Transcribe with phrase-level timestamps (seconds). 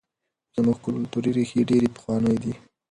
[0.55, 2.53] زموږ کلتوري ریښې ډېرې پخوانۍ دي.